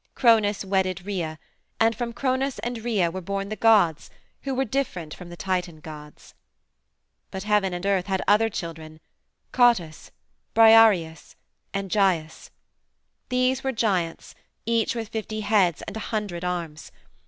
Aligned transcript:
Cronos 0.15 0.65
wedded 0.65 1.05
Rhea, 1.05 1.37
and 1.79 1.95
from 1.95 2.11
Cronos 2.11 2.57
and 2.63 2.83
Rhea 2.83 3.11
were 3.11 3.21
born 3.21 3.49
the 3.49 3.55
gods 3.55 4.09
who 4.41 4.55
were 4.55 4.65
different 4.65 5.13
from 5.13 5.29
the 5.29 5.37
Titan 5.37 5.79
gods. 5.79 6.33
But 7.29 7.43
Heaven 7.43 7.71
and 7.71 7.85
Earth 7.85 8.07
had 8.07 8.23
other 8.27 8.49
children 8.49 8.99
Cottus, 9.51 10.09
Briareus, 10.55 11.35
and 11.71 11.91
Gyes. 11.91 12.49
These 13.29 13.63
were 13.63 13.71
giants, 13.71 14.33
each 14.65 14.95
with 14.95 15.09
fifty 15.09 15.41
heads 15.41 15.83
and 15.83 15.95
a 15.95 15.99
hundred 16.09 16.43
arms. 16.43 16.91